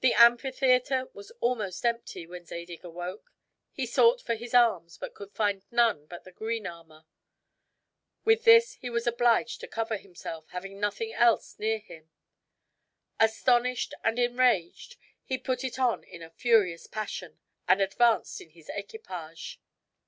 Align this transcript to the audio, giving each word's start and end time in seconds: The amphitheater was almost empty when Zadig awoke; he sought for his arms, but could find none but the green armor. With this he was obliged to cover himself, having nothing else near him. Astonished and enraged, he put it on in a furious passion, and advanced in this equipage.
The 0.00 0.14
amphitheater 0.14 1.08
was 1.12 1.30
almost 1.40 1.84
empty 1.86 2.26
when 2.26 2.44
Zadig 2.44 2.82
awoke; 2.84 3.32
he 3.70 3.86
sought 3.86 4.20
for 4.20 4.34
his 4.34 4.52
arms, 4.52 4.98
but 4.98 5.14
could 5.14 5.30
find 5.32 5.62
none 5.70 6.06
but 6.06 6.24
the 6.24 6.32
green 6.32 6.66
armor. 6.66 7.04
With 8.24 8.42
this 8.42 8.72
he 8.72 8.90
was 8.90 9.06
obliged 9.06 9.60
to 9.60 9.68
cover 9.68 9.96
himself, 9.96 10.48
having 10.48 10.80
nothing 10.80 11.12
else 11.12 11.56
near 11.56 11.78
him. 11.78 12.10
Astonished 13.20 13.94
and 14.02 14.18
enraged, 14.18 14.96
he 15.22 15.38
put 15.38 15.62
it 15.62 15.78
on 15.78 16.02
in 16.02 16.20
a 16.20 16.30
furious 16.30 16.88
passion, 16.88 17.38
and 17.68 17.80
advanced 17.80 18.40
in 18.40 18.50
this 18.54 18.68
equipage. 18.74 19.60